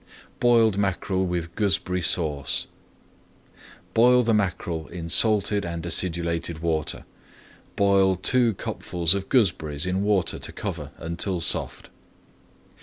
[0.39, 2.65] BOILED MACKEREL WITH GOOSEBERRY SAUCE
[3.93, 7.05] Boil the mackerel in salted and acidulated water.
[7.75, 11.91] Boil two cupfuls of gooseberries in water to cover until soft.